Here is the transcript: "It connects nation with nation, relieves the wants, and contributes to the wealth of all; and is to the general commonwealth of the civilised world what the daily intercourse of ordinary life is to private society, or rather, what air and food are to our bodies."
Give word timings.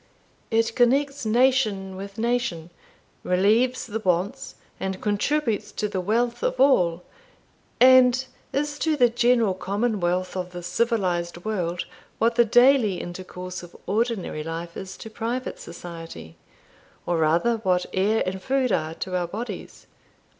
"It 0.49 0.75
connects 0.75 1.27
nation 1.27 1.95
with 1.95 2.17
nation, 2.17 2.71
relieves 3.23 3.85
the 3.85 3.99
wants, 3.99 4.55
and 4.79 4.99
contributes 4.99 5.71
to 5.73 5.87
the 5.87 6.01
wealth 6.01 6.41
of 6.41 6.59
all; 6.59 7.03
and 7.79 8.25
is 8.51 8.79
to 8.79 8.97
the 8.97 9.09
general 9.09 9.53
commonwealth 9.53 10.35
of 10.35 10.53
the 10.53 10.63
civilised 10.63 11.45
world 11.45 11.85
what 12.17 12.33
the 12.33 12.45
daily 12.45 12.99
intercourse 12.99 13.61
of 13.61 13.75
ordinary 13.85 14.41
life 14.43 14.75
is 14.75 14.97
to 14.97 15.09
private 15.11 15.59
society, 15.59 16.35
or 17.05 17.17
rather, 17.17 17.57
what 17.57 17.85
air 17.93 18.23
and 18.25 18.41
food 18.41 18.71
are 18.71 18.95
to 18.95 19.15
our 19.15 19.27
bodies." 19.27 19.85